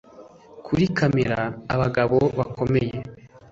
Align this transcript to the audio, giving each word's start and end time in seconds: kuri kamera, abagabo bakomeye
kuri 0.65 0.85
kamera, 0.97 1.39
abagabo 1.73 2.17
bakomeye 2.37 2.95